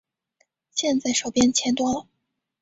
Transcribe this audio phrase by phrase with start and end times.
[0.71, 2.07] 现在手边钱多了